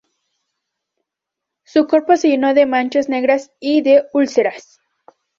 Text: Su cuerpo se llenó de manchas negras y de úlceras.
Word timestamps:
Su 1.63 1.85
cuerpo 1.85 2.17
se 2.17 2.27
llenó 2.29 2.55
de 2.55 2.65
manchas 2.65 3.07
negras 3.07 3.51
y 3.59 3.83
de 3.83 4.05
úlceras. 4.13 4.79